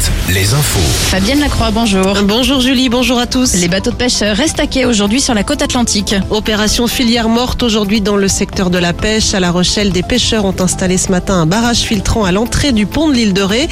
[0.00, 0.78] Alouette, les infos.
[1.10, 2.14] Fabienne Lacroix, bonjour.
[2.22, 3.54] Bonjour Julie, bonjour à tous.
[3.54, 6.14] Les bateaux de pêche restent à quai aujourd'hui sur la côte atlantique.
[6.30, 9.34] Opération filière morte aujourd'hui dans le secteur de la pêche.
[9.34, 12.86] À La Rochelle, des pêcheurs ont installé ce matin un barrage filtrant à l'entrée du
[12.86, 13.68] pont de l'île de Ré.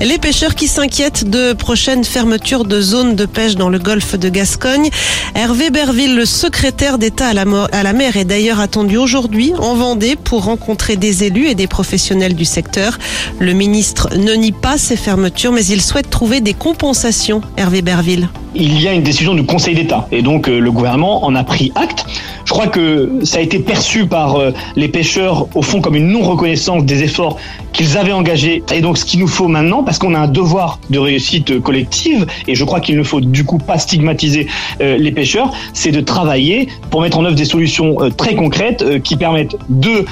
[0.00, 4.28] Les pêcheurs qui s'inquiètent de prochaines fermetures de zones de pêche dans le golfe de
[4.28, 4.90] Gascogne.
[5.36, 10.16] Hervé Berville, le secrétaire d'État à à la mer, est d'ailleurs attendu aujourd'hui en Vendée
[10.16, 12.98] pour rencontrer des élus et des professionnels du secteur.
[13.38, 17.40] Le ministre ne nie pas ces fermetures, mais il souhaite trouver des compensations.
[17.56, 18.28] Hervé Berville.
[18.54, 21.44] il y a une décision du Conseil d'État et donc euh, le gouvernement en a
[21.44, 22.04] pris acte.
[22.50, 26.08] Je crois que ça a été perçu par euh, les pêcheurs au fond comme une
[26.08, 27.36] non-reconnaissance des efforts
[27.72, 28.64] qu'ils avaient engagés.
[28.74, 32.26] Et donc ce qu'il nous faut maintenant, parce qu'on a un devoir de réussite collective,
[32.48, 34.48] et je crois qu'il ne faut du coup pas stigmatiser
[34.80, 39.00] euh, les pêcheurs, c'est de travailler pour mettre en œuvre des solutions euh, très concrètes
[39.04, 40.04] qui permettent de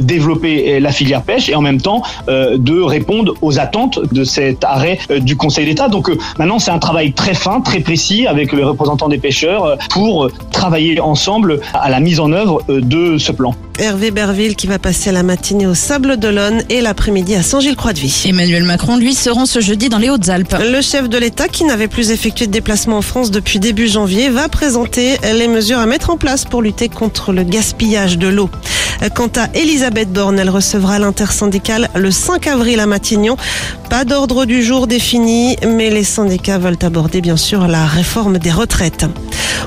[0.00, 4.98] développer la filière pêche et en même temps de répondre aux attentes de cet arrêt
[5.20, 5.88] du Conseil d'État.
[5.88, 10.30] Donc maintenant c'est un travail très fin, très précis avec les représentants des pêcheurs pour
[10.50, 13.54] travailler ensemble à la mise en œuvre euh, de ce plan.
[13.78, 18.24] Hervé Berville qui va passer la matinée au Sable d'Olonne et l'après-midi à Saint-Gilles-Croix-de-Vie.
[18.28, 20.56] Emmanuel Macron, lui, se rend ce jeudi dans les Hautes-Alpes.
[20.60, 24.30] Le chef de l'État, qui n'avait plus effectué de déplacement en France depuis début janvier,
[24.30, 28.48] va présenter les mesures à mettre en place pour lutter contre le gaspillage de l'eau.
[29.14, 33.36] Quant à Elisabeth Borne, elle recevra l'intersyndicale le 5 avril à Matignon.
[33.90, 38.52] Pas d'ordre du jour défini, mais les syndicats veulent aborder bien sûr la réforme des
[38.52, 39.06] retraites.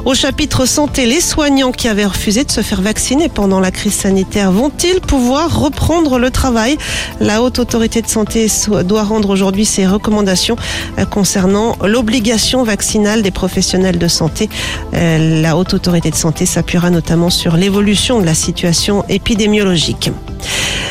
[0.06, 3.94] Au chapitre santé, les soignants qui avaient refusé de se faire vacciner pendant la crise
[3.94, 6.78] sanitaire vont-ils pouvoir reprendre le travail?
[7.20, 8.48] La haute autorité de santé
[8.86, 10.56] doit rendre aujourd'hui ses recommandations
[10.98, 14.50] euh, concernant l'obligation vaccinale des professionnels de santé.
[14.94, 20.12] Euh, La haute autorité de santé s'appuiera notamment sur l'évolution de la situation épidémiologique.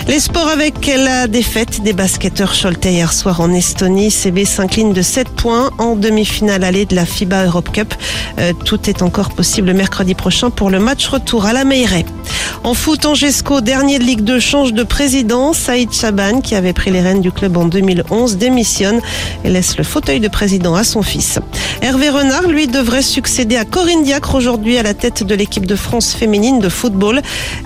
[0.07, 4.11] Les sports avec la défaite des basketteurs Choletais hier soir en Estonie.
[4.11, 7.95] CB s'incline de 7 points en demi-finale allée de la FIBA Europe Cup.
[8.39, 12.07] Euh, tout est encore possible mercredi prochain pour le match retour à la Meilleray.
[12.69, 15.55] En foot, Angesco, dernier de Ligue 2, change de président.
[15.55, 19.01] Saïd Chaban, qui avait pris les rênes du club en 2011, démissionne
[19.43, 21.39] et laisse le fauteuil de président à son fils.
[21.81, 25.77] Hervé Renard, lui, devrait succéder à Corinne Diacre aujourd'hui à la tête de l'équipe de
[25.77, 27.23] France féminine de football.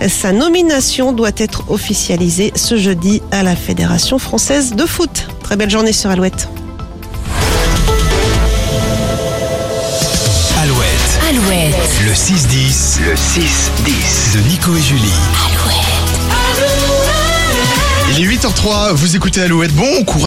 [0.06, 5.26] Sa nomination doit être officialisée ce jeudi à la Fédération française de foot.
[5.42, 6.48] Très belle journée sur Alouette.
[12.04, 15.12] Le 6-10, le 6-10 de Nico et Julie.
[18.10, 19.72] Il est 8h03, vous écoutez Alouette.
[19.74, 20.20] Bon courage.